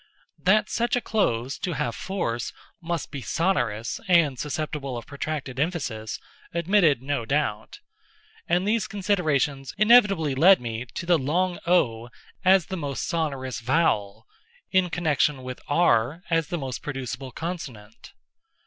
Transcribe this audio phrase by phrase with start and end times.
[0.39, 2.51] That such a close, to have force,
[2.81, 6.19] must be sonorous and susceptible of protracted emphasis,
[6.55, 7.81] admitted no doubt:
[8.49, 12.09] and these considerations inevitably led me to the long o
[12.43, 14.25] as the most sonorous vowel,
[14.71, 18.13] in connection with r as the most producible consonant.